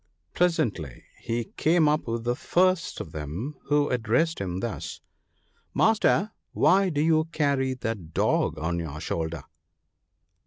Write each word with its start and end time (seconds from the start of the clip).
Presently 0.33 1.03
he 1.19 1.43
came 1.43 1.87
up 1.87 2.07
with 2.07 2.23
the 2.23 2.35
first 2.35 2.99
of 2.99 3.11
them, 3.11 3.55
who 3.65 3.89
addressed 3.89 4.41
him 4.41 4.59
thus:—" 4.59 4.99
Master! 5.75 6.31
why 6.53 6.89
do 6.89 7.01
you 7.01 7.25
carry 7.25 7.75
that 7.75 8.11
dog 8.11 8.57
on 8.57 8.79
your 8.79 8.99
shoulder 8.99 9.43